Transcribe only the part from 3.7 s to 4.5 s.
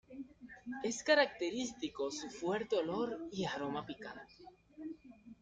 picante.